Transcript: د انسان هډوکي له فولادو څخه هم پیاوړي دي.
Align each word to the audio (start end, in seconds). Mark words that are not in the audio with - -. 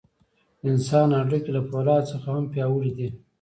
د 0.61 0.63
انسان 0.73 1.07
هډوکي 1.17 1.49
له 1.55 1.61
فولادو 1.69 2.09
څخه 2.11 2.27
هم 2.35 2.45
پیاوړي 2.53 2.91
دي. 2.97 3.09